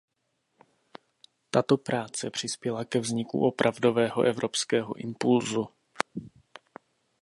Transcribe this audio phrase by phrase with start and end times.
[1.51, 5.67] Tato práce přispěla ke vzniku opravdového evropského impulsu.